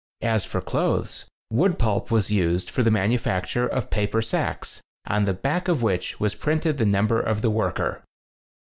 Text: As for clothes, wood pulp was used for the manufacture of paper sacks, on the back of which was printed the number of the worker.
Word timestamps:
As 0.23 0.43
for 0.45 0.61
clothes, 0.61 1.25
wood 1.51 1.77
pulp 1.77 2.09
was 2.09 2.31
used 2.31 2.71
for 2.71 2.81
the 2.81 2.89
manufacture 2.89 3.67
of 3.67 3.91
paper 3.91 4.19
sacks, 4.19 4.81
on 5.07 5.25
the 5.25 5.33
back 5.35 5.67
of 5.67 5.83
which 5.83 6.19
was 6.19 6.33
printed 6.33 6.79
the 6.79 6.87
number 6.87 7.21
of 7.21 7.43
the 7.43 7.51
worker. 7.51 8.01